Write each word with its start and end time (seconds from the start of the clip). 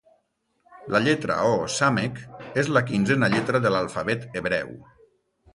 La 0.95 1.01
lletra 1.07 1.35
o 1.49 1.67
sàmec 1.75 2.17
és 2.63 2.73
la 2.79 2.85
quinzena 2.89 3.31
lletra 3.35 3.65
de 3.67 3.77
l'alfabet 3.77 4.29
hebreu. 4.41 4.77